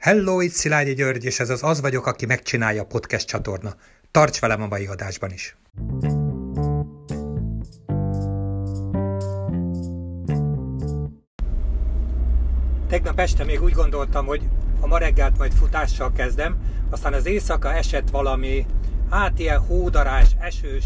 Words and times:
Hello, 0.00 0.40
itt 0.40 0.52
Szilágyi 0.52 0.94
György, 0.94 1.24
és 1.24 1.40
ez 1.40 1.50
az 1.50 1.62
Az 1.62 1.80
vagyok, 1.80 2.06
aki 2.06 2.26
megcsinálja 2.26 2.82
a 2.82 2.86
podcast 2.86 3.26
csatorna. 3.26 3.74
Tarts 4.10 4.40
velem 4.40 4.62
a 4.62 4.66
mai 4.66 4.86
adásban 4.86 5.30
is! 5.32 5.56
Tegnap 12.88 13.18
este 13.18 13.44
még 13.44 13.62
úgy 13.62 13.72
gondoltam, 13.72 14.26
hogy 14.26 14.42
a 14.80 14.86
ma 14.86 14.98
reggelt 14.98 15.38
majd 15.38 15.52
futással 15.52 16.12
kezdem, 16.12 16.56
aztán 16.90 17.12
az 17.12 17.26
éjszaka 17.26 17.74
esett 17.74 18.10
valami, 18.10 18.66
hát 19.10 19.38
ilyen 19.38 19.58
hódarás, 19.58 20.28
esős, 20.38 20.84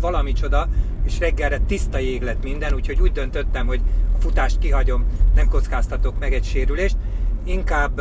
valami 0.00 0.32
csoda, 0.32 0.68
és 1.04 1.18
reggelre 1.18 1.58
tiszta 1.58 1.98
jég 1.98 2.22
lett 2.22 2.42
minden, 2.42 2.74
úgyhogy 2.74 3.00
úgy 3.00 3.12
döntöttem, 3.12 3.66
hogy 3.66 3.80
a 4.18 4.20
futást 4.20 4.58
kihagyom, 4.58 5.06
nem 5.34 5.48
kockáztatok 5.48 6.18
meg 6.18 6.32
egy 6.34 6.44
sérülést, 6.44 6.96
inkább 7.44 8.00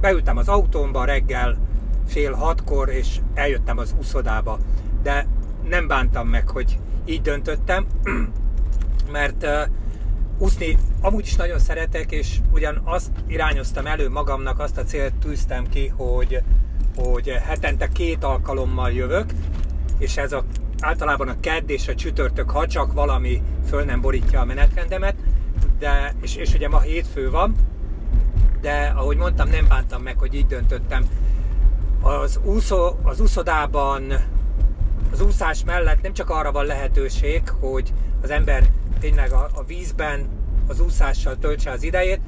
beültem 0.00 0.36
az 0.36 0.48
autómba 0.48 1.04
reggel 1.04 1.56
fél 2.06 2.32
hatkor, 2.32 2.88
és 2.88 3.20
eljöttem 3.34 3.78
az 3.78 3.94
uszodába. 3.98 4.58
De 5.02 5.26
nem 5.68 5.86
bántam 5.86 6.28
meg, 6.28 6.48
hogy 6.48 6.78
így 7.04 7.22
döntöttem, 7.22 7.86
mert 9.12 9.42
uh, 9.42 9.60
úszni 10.38 10.76
amúgy 11.00 11.26
is 11.26 11.36
nagyon 11.36 11.58
szeretek, 11.58 12.12
és 12.12 12.38
ugyan 12.52 12.80
azt 12.84 13.10
irányoztam 13.26 13.86
elő 13.86 14.08
magamnak, 14.08 14.58
azt 14.58 14.78
a 14.78 14.84
célt 14.84 15.14
tűztem 15.14 15.66
ki, 15.68 15.86
hogy, 15.86 16.42
hogy 16.96 17.28
hetente 17.28 17.88
két 17.88 18.24
alkalommal 18.24 18.92
jövök, 18.92 19.32
és 19.98 20.16
ez 20.16 20.32
a, 20.32 20.44
általában 20.80 21.28
a 21.28 21.40
kedd 21.40 21.70
és 21.70 21.88
a 21.88 21.94
csütörtök, 21.94 22.50
ha 22.50 22.66
csak 22.66 22.92
valami 22.92 23.42
föl 23.68 23.84
nem 23.84 24.00
borítja 24.00 24.40
a 24.40 24.44
menetrendemet, 24.44 25.14
de, 25.78 26.14
és, 26.20 26.36
és 26.36 26.54
ugye 26.54 26.68
ma 26.68 26.80
hétfő 26.80 27.30
van, 27.30 27.54
de 28.60 28.92
ahogy 28.96 29.16
mondtam, 29.16 29.48
nem 29.48 29.68
bántam 29.68 30.02
meg, 30.02 30.18
hogy 30.18 30.34
így 30.34 30.46
döntöttem. 30.46 31.08
Az, 32.00 32.38
úszó, 32.44 32.98
az 33.02 33.20
úszodában, 33.20 34.12
az 35.12 35.20
úszás 35.20 35.64
mellett 35.64 36.02
nem 36.02 36.12
csak 36.12 36.30
arra 36.30 36.52
van 36.52 36.64
lehetőség, 36.64 37.48
hogy 37.48 37.92
az 38.22 38.30
ember 38.30 38.64
tényleg 39.00 39.32
a, 39.32 39.48
a 39.54 39.64
vízben 39.64 40.28
az 40.66 40.80
úszással 40.80 41.38
töltse 41.38 41.70
az 41.70 41.82
idejét, 41.82 42.20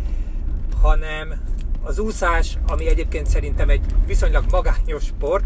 hanem 0.83 1.41
az 1.83 1.99
úszás, 1.99 2.59
ami 2.67 2.89
egyébként 2.89 3.27
szerintem 3.27 3.69
egy 3.69 3.85
viszonylag 4.07 4.45
magányos 4.51 5.05
sport, 5.05 5.45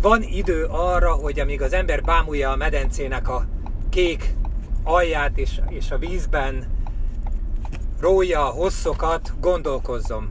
van 0.00 0.22
idő 0.22 0.64
arra, 0.64 1.12
hogy 1.12 1.40
amíg 1.40 1.62
az 1.62 1.72
ember 1.72 2.02
bámulja 2.02 2.50
a 2.50 2.56
medencének 2.56 3.28
a 3.28 3.46
kék 3.88 4.34
alját 4.82 5.38
és, 5.38 5.60
és 5.68 5.90
a 5.90 5.98
vízben 5.98 6.66
rója 8.00 8.46
a 8.46 8.50
hosszokat, 8.50 9.32
gondolkozzom. 9.40 10.30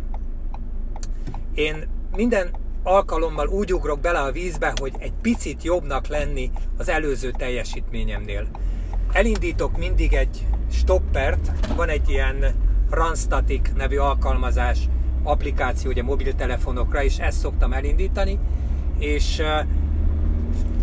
Én 1.53 1.87
minden 2.15 2.49
alkalommal 2.83 3.47
úgy 3.47 3.73
ugrok 3.73 3.99
bele 3.99 4.19
a 4.19 4.31
vízbe, 4.31 4.73
hogy 4.79 4.93
egy 4.99 5.13
picit 5.21 5.63
jobbnak 5.63 6.07
lenni 6.07 6.51
az 6.77 6.89
előző 6.89 7.31
teljesítményemnél. 7.31 8.47
Elindítok 9.11 9.77
mindig 9.77 10.13
egy 10.13 10.47
stoppert, 10.71 11.51
van 11.75 11.89
egy 11.89 12.09
ilyen 12.09 12.55
Runstatic 12.89 13.71
nevű 13.75 13.97
alkalmazás, 13.97 14.79
applikáció 15.23 15.89
ugye 15.89 16.03
mobiltelefonokra, 16.03 17.03
és 17.03 17.17
ezt 17.17 17.39
szoktam 17.39 17.73
elindítani, 17.73 18.39
és 18.99 19.41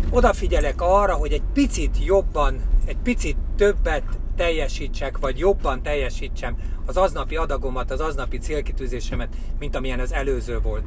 odafigyelek 0.09 0.81
arra, 0.81 1.13
hogy 1.13 1.31
egy 1.31 1.43
picit 1.53 2.05
jobban, 2.05 2.61
egy 2.85 2.97
picit 3.03 3.37
többet 3.55 4.03
teljesítsek, 4.35 5.17
vagy 5.17 5.39
jobban 5.39 5.81
teljesítsem 5.81 6.55
az 6.85 6.97
aznapi 6.97 7.35
adagomat, 7.35 7.91
az 7.91 7.99
aznapi 7.99 8.37
célkitűzésemet, 8.37 9.35
mint 9.59 9.75
amilyen 9.75 9.99
az 9.99 10.13
előző 10.13 10.59
volt. 10.59 10.83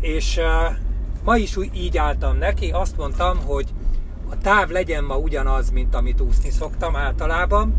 És 0.00 0.36
uh, 0.36 0.76
ma 1.24 1.36
is 1.36 1.56
úgy 1.56 1.70
így 1.74 1.96
álltam 1.96 2.36
neki, 2.36 2.70
azt 2.70 2.96
mondtam, 2.96 3.38
hogy 3.38 3.68
a 4.30 4.38
táv 4.38 4.70
legyen 4.70 5.04
ma 5.04 5.16
ugyanaz, 5.16 5.70
mint 5.70 5.94
amit 5.94 6.20
úszni 6.20 6.50
szoktam 6.50 6.96
általában, 6.96 7.74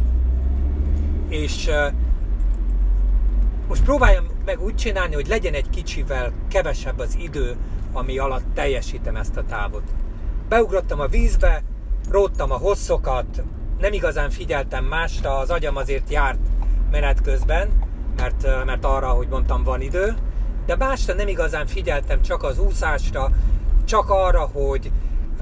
és 1.29 1.68
uh, 1.68 1.94
most 3.68 3.84
próbáljam 3.84 4.25
meg 4.46 4.63
úgy 4.63 4.75
csinálni, 4.75 5.13
hogy 5.13 5.28
legyen 5.28 5.53
egy 5.53 5.69
kicsivel 5.69 6.34
kevesebb 6.50 7.00
az 7.00 7.18
idő, 7.22 7.56
ami 7.94 8.18
alatt 8.18 8.53
teljesítem 8.53 9.16
ezt 9.16 9.38
a 9.38 9.44
távot. 9.44 9.84
Beugrottam 10.50 11.00
a 11.00 11.08
vízbe, 11.08 11.63
róttam 12.09 12.52
a 12.52 12.58
hosszokat, 12.58 13.44
nem 13.80 13.94
igazán 13.94 14.30
figyeltem 14.30 14.86
másra, 14.86 15.38
az 15.38 15.50
agyam 15.50 15.75
azért 15.75 16.09
járt 16.09 16.40
menet 16.91 17.22
közben, 17.22 17.69
mert, 18.18 18.66
mert 18.66 18.86
arra, 18.86 19.08
hogy 19.08 19.28
mondtam, 19.28 19.63
van 19.63 19.81
idő, 19.81 20.16
de 20.66 20.75
másra 20.75 21.13
nem 21.13 21.28
igazán 21.28 21.68
figyeltem, 21.68 22.22
csak 22.22 22.44
az 22.44 22.59
úszásra, 22.59 23.30
csak 23.85 24.09
arra, 24.09 24.41
hogy 24.41 24.91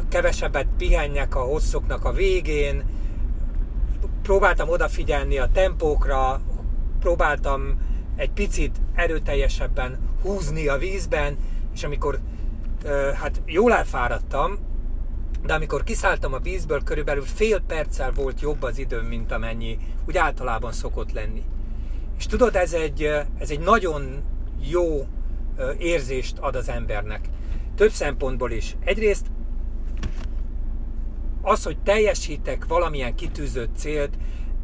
kevesebbet 0.09 0.67
pihenjek 0.77 1.35
a 1.35 1.39
hosszoknak 1.39 2.05
a 2.05 2.11
végén, 2.11 2.83
próbáltam 4.21 4.69
odafigyelni 4.69 5.37
a 5.37 5.49
tempókra, 5.53 6.41
próbáltam 6.99 7.81
egy 8.15 8.31
picit 8.31 8.75
erőteljesebben 8.93 9.99
húzni 10.21 10.67
a 10.67 10.77
vízben, 10.77 11.37
és 11.73 11.83
amikor 11.83 12.19
hát 13.21 13.41
jól 13.45 13.73
elfáradtam, 13.73 14.57
de 15.45 15.53
amikor 15.53 15.83
kiszálltam 15.83 16.33
a 16.33 16.39
vízből, 16.39 16.83
körülbelül 16.83 17.23
fél 17.23 17.61
perccel 17.61 18.11
volt 18.11 18.41
jobb 18.41 18.63
az 18.63 18.77
időm, 18.77 19.05
mint 19.05 19.31
amennyi 19.31 19.77
úgy 20.07 20.17
általában 20.17 20.71
szokott 20.71 21.11
lenni. 21.11 21.43
És 22.17 22.25
tudod, 22.25 22.55
ez 22.55 22.73
egy, 22.73 23.03
ez 23.37 23.49
egy 23.49 23.59
nagyon 23.59 24.23
jó 24.69 25.07
érzést 25.77 26.37
ad 26.37 26.55
az 26.55 26.69
embernek. 26.69 27.29
Több 27.75 27.91
szempontból 27.91 28.51
is. 28.51 28.75
Egyrészt 28.83 29.25
az, 31.41 31.63
hogy 31.63 31.77
teljesítek 31.77 32.65
valamilyen 32.65 33.15
kitűzött 33.15 33.75
célt, 33.75 34.13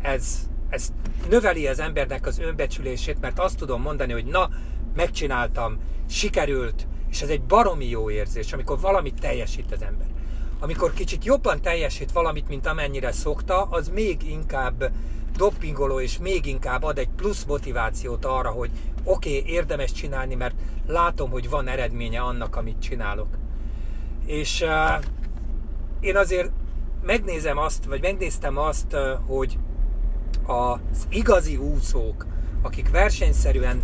ez, 0.01 0.49
ez 0.69 0.93
növeli 1.29 1.67
az 1.67 1.79
embernek 1.79 2.25
az 2.25 2.39
önbecsülését, 2.39 3.19
mert 3.21 3.39
azt 3.39 3.57
tudom 3.57 3.81
mondani, 3.81 4.11
hogy 4.11 4.25
na, 4.25 4.49
megcsináltam, 4.95 5.77
sikerült, 6.09 6.87
és 7.09 7.21
ez 7.21 7.29
egy 7.29 7.41
baromi 7.41 7.89
jó 7.89 8.09
érzés, 8.09 8.53
amikor 8.53 8.79
valamit 8.79 9.19
teljesít 9.19 9.71
az 9.71 9.81
ember 9.81 10.07
amikor 10.59 10.93
kicsit 10.93 11.25
jobban 11.25 11.61
teljesít 11.61 12.11
valamit, 12.11 12.47
mint 12.47 12.67
amennyire 12.67 13.11
szokta, 13.11 13.61
az 13.61 13.89
még 13.89 14.29
inkább 14.29 14.91
dopingoló, 15.35 15.99
és 15.99 16.17
még 16.17 16.45
inkább 16.45 16.83
ad 16.83 16.97
egy 16.97 17.09
plusz 17.09 17.43
motivációt 17.43 18.25
arra, 18.25 18.49
hogy 18.49 18.69
oké, 19.03 19.37
okay, 19.37 19.51
érdemes 19.53 19.91
csinálni, 19.91 20.35
mert 20.35 20.55
látom, 20.87 21.29
hogy 21.29 21.49
van 21.49 21.67
eredménye 21.67 22.19
annak, 22.19 22.55
amit 22.55 22.81
csinálok. 22.81 23.27
És 24.25 24.61
uh, 24.61 25.03
én 25.99 26.17
azért 26.17 26.51
megnézem 27.01 27.57
azt, 27.57 27.85
vagy 27.85 28.01
megnéztem 28.01 28.57
azt, 28.57 28.93
uh, 28.93 29.09
hogy 29.27 29.57
az 30.45 31.07
igazi 31.09 31.55
úszók, 31.55 32.25
akik 32.61 32.89
versenyszerűen 32.89 33.81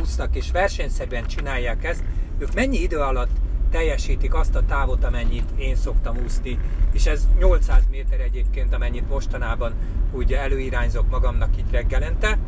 úsznak 0.00 0.36
és 0.36 0.50
versenyszerűen 0.50 1.26
csinálják 1.26 1.84
ezt, 1.84 2.04
ők 2.38 2.54
mennyi 2.54 2.78
idő 2.78 2.98
alatt 2.98 3.30
teljesítik 3.70 4.34
azt 4.34 4.54
a 4.54 4.64
távot, 4.64 5.04
amennyit 5.04 5.50
én 5.56 5.76
szoktam 5.76 6.16
úszni, 6.24 6.58
és 6.92 7.06
ez 7.06 7.28
800 7.38 7.82
méter 7.90 8.20
egyébként, 8.20 8.74
amennyit 8.74 9.08
mostanában 9.08 9.72
úgy 10.12 10.32
előirányzok 10.32 11.10
magamnak 11.10 11.56
így 11.58 11.70
reggelente. 11.70 12.38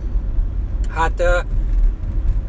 Hát 0.88 1.22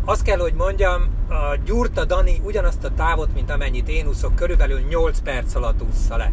azt 0.05 0.23
kell, 0.23 0.37
hogy 0.37 0.53
mondjam, 0.53 1.01
a 1.29 1.55
Gyurta 1.65 2.05
Dani 2.05 2.41
ugyanazt 2.43 2.83
a 2.83 2.93
távot, 2.93 3.33
mint 3.33 3.51
amennyit 3.51 3.89
én 3.89 4.07
úszok, 4.07 4.35
körülbelül 4.35 4.79
8 4.79 5.19
perc 5.19 5.55
alatt 5.55 5.81
ússza 5.81 6.17
le. 6.17 6.31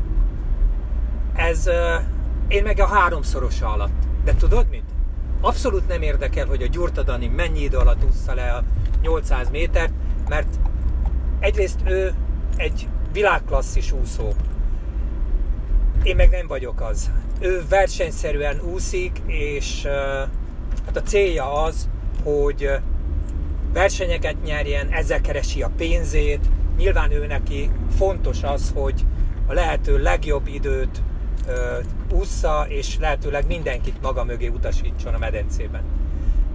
Ez 1.34 1.70
én 2.48 2.62
meg 2.62 2.80
a 2.80 2.86
háromszorosa 2.86 3.72
alatt. 3.72 4.06
De 4.24 4.34
tudod 4.34 4.66
mit? 4.70 4.84
Abszolút 5.40 5.88
nem 5.88 6.02
érdekel, 6.02 6.46
hogy 6.46 6.62
a 6.62 6.66
Gyurta 6.66 7.02
Dani 7.02 7.26
mennyi 7.26 7.62
idő 7.62 7.76
alatt 7.76 8.04
ússza 8.04 8.34
le 8.34 8.52
a 8.52 8.62
800 9.02 9.50
métert, 9.50 9.92
mert 10.28 10.58
egyrészt 11.38 11.80
ő 11.84 12.14
egy 12.58 12.88
világklasszis 13.12 13.92
úszó. 13.92 14.32
Én 16.02 16.16
meg 16.16 16.30
nem 16.30 16.46
vagyok 16.46 16.80
az. 16.80 17.10
Ő 17.40 17.64
versenyszerűen 17.68 18.60
úszik, 18.60 19.22
és 19.26 19.86
hát 20.86 20.96
a 20.96 21.02
célja 21.02 21.62
az, 21.62 21.88
hogy 22.24 22.70
versenyeket 23.72 24.42
nyerjen, 24.44 24.88
ezzel 24.90 25.20
keresi 25.20 25.62
a 25.62 25.70
pénzét. 25.76 26.46
Nyilván 26.76 27.10
ő 27.10 27.26
neki 27.26 27.70
fontos 27.96 28.42
az, 28.42 28.72
hogy 28.74 29.04
a 29.46 29.52
lehető 29.52 30.02
legjobb 30.02 30.46
időt 30.46 31.02
ússza, 32.12 32.66
és 32.68 32.98
lehetőleg 32.98 33.46
mindenkit 33.46 34.02
maga 34.02 34.24
mögé 34.24 34.46
utasítson 34.48 35.14
a 35.14 35.18
medencében. 35.18 35.82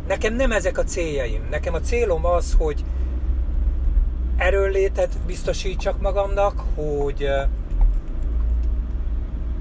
Nekem 0.08 0.36
nem 0.36 0.52
ezek 0.52 0.78
a 0.78 0.84
céljaim. 0.84 1.48
Nekem 1.50 1.74
a 1.74 1.80
célom 1.80 2.26
az, 2.26 2.56
hogy 2.58 2.84
erőnlétet 4.38 5.18
biztosítsak 5.26 6.02
magamnak, 6.02 6.64
hogy 6.76 7.24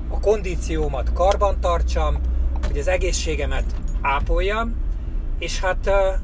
a 0.09 0.21
kondíciómat 0.21 1.13
karban 1.13 1.61
tartsam, 1.61 2.21
hogy 2.67 2.79
az 2.79 2.89
egészségemet 2.89 3.75
ápoljam, 4.01 4.75
és 5.39 5.61
hát 5.61 5.87
a 5.87 6.21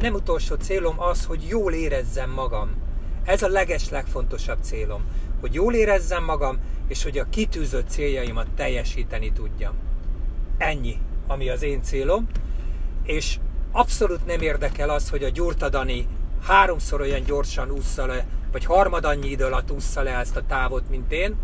nem 0.00 0.14
utolsó 0.14 0.54
célom 0.54 1.00
az, 1.00 1.24
hogy 1.24 1.46
jól 1.48 1.72
érezzem 1.72 2.30
magam. 2.30 2.70
Ez 3.24 3.42
a 3.42 3.48
leges 3.48 3.90
legfontosabb 3.90 4.58
célom, 4.60 5.04
hogy 5.40 5.54
jól 5.54 5.74
érezzem 5.74 6.24
magam, 6.24 6.58
és 6.88 7.02
hogy 7.02 7.18
a 7.18 7.28
kitűzött 7.30 7.88
céljaimat 7.88 8.46
teljesíteni 8.56 9.32
tudjam. 9.32 9.72
Ennyi, 10.58 10.96
ami 11.26 11.48
az 11.48 11.62
én 11.62 11.82
célom, 11.82 12.26
és 13.02 13.38
abszolút 13.72 14.26
nem 14.26 14.40
érdekel 14.40 14.90
az, 14.90 15.10
hogy 15.10 15.24
a 15.24 15.28
gyurtadani 15.28 16.06
háromszor 16.46 17.00
olyan 17.00 17.24
gyorsan 17.24 17.70
ússza 17.70 18.06
le, 18.06 18.26
vagy 18.52 18.64
harmad 18.64 19.04
annyi 19.04 19.28
idő 19.28 19.44
alatt 19.44 19.70
ússza 19.70 20.02
le 20.02 20.18
ezt 20.18 20.36
a 20.36 20.46
távot, 20.46 20.88
mint 20.88 21.12
én. 21.12 21.34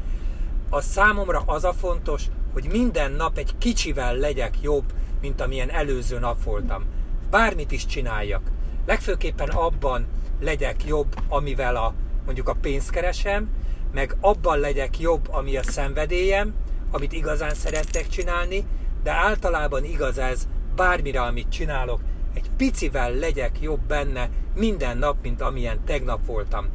A 0.70 0.80
számomra 0.80 1.42
az 1.46 1.64
a 1.64 1.72
fontos, 1.72 2.22
hogy 2.52 2.68
minden 2.70 3.12
nap 3.12 3.38
egy 3.38 3.58
kicsivel 3.58 4.14
legyek 4.16 4.60
jobb, 4.62 4.92
mint 5.20 5.40
amilyen 5.40 5.70
előző 5.70 6.18
nap 6.18 6.42
voltam. 6.42 6.84
Bármit 7.30 7.72
is 7.72 7.86
csináljak. 7.86 8.42
Legfőképpen 8.86 9.48
abban 9.48 10.06
legyek 10.40 10.84
jobb, 10.84 11.14
amivel 11.28 11.76
a, 11.76 11.94
mondjuk 12.24 12.48
a 12.48 12.56
pénzt 12.60 12.90
keresem, 12.90 13.48
meg 13.92 14.16
abban 14.20 14.58
legyek 14.58 14.98
jobb, 14.98 15.28
ami 15.30 15.56
a 15.56 15.62
szenvedélyem, 15.62 16.54
amit 16.90 17.12
igazán 17.12 17.54
szerettek 17.54 18.08
csinálni, 18.08 18.64
de 19.02 19.10
általában 19.10 19.84
igaz 19.84 20.18
ez 20.18 20.48
bármire, 20.76 21.20
amit 21.20 21.48
csinálok, 21.48 22.00
egy 22.34 22.50
picivel 22.56 23.12
legyek 23.12 23.60
jobb 23.60 23.80
benne 23.80 24.28
minden 24.54 24.98
nap, 24.98 25.16
mint 25.22 25.40
amilyen 25.40 25.84
tegnap 25.84 26.26
voltam. 26.26 26.66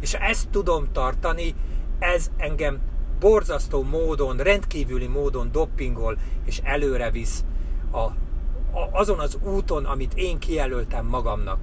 És 0.00 0.14
ezt 0.14 0.48
tudom 0.48 0.92
tartani, 0.92 1.54
ez 1.98 2.30
engem 2.36 2.78
borzasztó 3.20 3.82
módon, 3.82 4.36
rendkívüli 4.36 5.06
módon 5.06 5.52
doppingol, 5.52 6.18
és 6.44 6.60
előre 6.64 7.10
visz 7.10 7.44
a, 7.90 7.98
a, 7.98 8.14
azon 8.92 9.18
az 9.18 9.38
úton, 9.42 9.84
amit 9.84 10.14
én 10.14 10.38
kijelöltem 10.38 11.06
magamnak. 11.06 11.58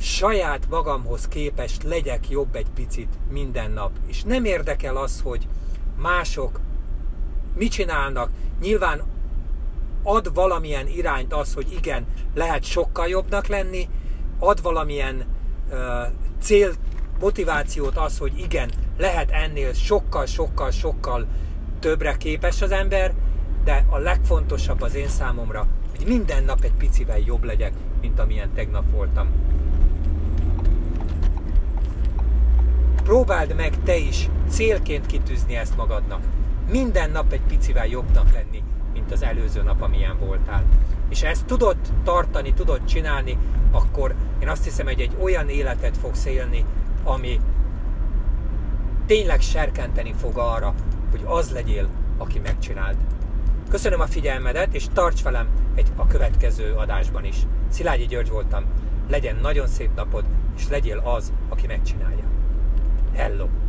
Saját 0.00 0.68
magamhoz 0.68 1.28
képest 1.28 1.82
legyek 1.82 2.30
jobb 2.30 2.54
egy 2.54 2.70
picit 2.74 3.18
minden 3.30 3.70
nap. 3.70 3.90
És 4.06 4.22
nem 4.22 4.44
érdekel 4.44 4.96
az, 4.96 5.20
hogy 5.20 5.48
mások 5.96 6.60
mit 7.54 7.70
csinálnak. 7.70 8.30
Nyilván 8.60 9.02
ad 10.06 10.34
valamilyen 10.34 10.88
irányt 10.88 11.32
az, 11.32 11.54
hogy 11.54 11.72
igen, 11.72 12.06
lehet 12.34 12.64
sokkal 12.64 13.06
jobbnak 13.06 13.46
lenni, 13.46 13.88
ad 14.38 14.62
valamilyen 14.62 15.24
uh, 15.70 15.78
cél, 16.40 16.72
motivációt 17.20 17.96
az, 17.96 18.18
hogy 18.18 18.38
igen, 18.38 18.70
lehet 18.98 19.30
ennél 19.30 19.72
sokkal, 19.72 20.26
sokkal, 20.26 20.70
sokkal 20.70 21.26
többre 21.80 22.16
képes 22.16 22.62
az 22.62 22.70
ember, 22.70 23.14
de 23.64 23.84
a 23.88 23.98
legfontosabb 23.98 24.80
az 24.80 24.94
én 24.94 25.08
számomra, 25.08 25.66
hogy 25.96 26.06
minden 26.06 26.44
nap 26.44 26.64
egy 26.64 26.74
picivel 26.74 27.18
jobb 27.18 27.44
legyek, 27.44 27.72
mint 28.00 28.18
amilyen 28.18 28.52
tegnap 28.54 28.90
voltam. 28.90 29.28
Próbáld 33.02 33.54
meg 33.54 33.82
te 33.82 33.96
is 33.96 34.28
célként 34.48 35.06
kitűzni 35.06 35.56
ezt 35.56 35.76
magadnak. 35.76 36.22
Minden 36.70 37.10
nap 37.10 37.32
egy 37.32 37.42
picivel 37.48 37.86
jobbnak 37.86 38.32
lenni, 38.32 38.62
mint 39.08 39.22
az 39.22 39.28
előző 39.28 39.62
nap, 39.62 39.82
amilyen 39.82 40.18
voltál. 40.18 40.64
És 41.08 41.22
ezt 41.22 41.44
tudod 41.44 41.76
tartani, 42.04 42.52
tudod 42.54 42.84
csinálni, 42.84 43.38
akkor 43.70 44.14
én 44.42 44.48
azt 44.48 44.64
hiszem, 44.64 44.86
hogy 44.86 45.00
egy 45.00 45.16
olyan 45.20 45.48
életet 45.48 45.96
fogsz 45.96 46.24
élni, 46.24 46.64
ami 47.04 47.40
tényleg 49.06 49.40
serkenteni 49.40 50.12
fog 50.12 50.38
arra, 50.38 50.74
hogy 51.10 51.20
az 51.24 51.50
legyél, 51.50 51.88
aki 52.18 52.38
megcsináld. 52.38 52.96
Köszönöm 53.70 54.00
a 54.00 54.06
figyelmedet, 54.06 54.74
és 54.74 54.86
tarts 54.92 55.22
velem 55.22 55.48
egy 55.74 55.92
a 55.96 56.06
következő 56.06 56.72
adásban 56.72 57.24
is. 57.24 57.36
Szilágyi 57.68 58.06
György 58.06 58.30
voltam. 58.30 58.64
Legyen 59.08 59.36
nagyon 59.42 59.66
szép 59.66 59.90
napod, 59.94 60.24
és 60.56 60.68
legyél 60.68 60.98
az, 60.98 61.32
aki 61.48 61.66
megcsinálja. 61.66 62.24
Hello! 63.14 63.65